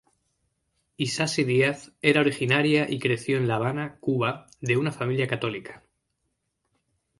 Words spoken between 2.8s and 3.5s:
y creció en